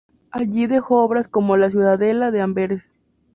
Allí 0.31 0.65
dejó 0.65 1.03
obras 1.03 1.27
como 1.27 1.57
la 1.57 1.69
Ciudadela 1.69 2.31
de 2.31 2.41
Amberes. 2.41 2.89